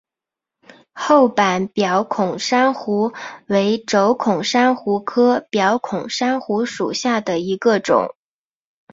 [0.93, 3.13] 厚板表孔珊瑚
[3.45, 8.15] 为轴孔珊瑚科表孔珊瑚属下的一个种。